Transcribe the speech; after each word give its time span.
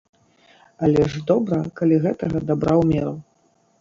Але 0.87 1.03
ж 1.15 1.21
добра, 1.31 1.59
калі 1.81 2.01
гэтага 2.07 2.37
дабра 2.51 2.73
ў 2.81 2.93
меру. 2.95 3.15